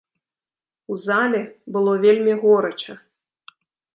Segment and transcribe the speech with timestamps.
[0.93, 1.41] У зале
[1.77, 2.93] было вельмі горача.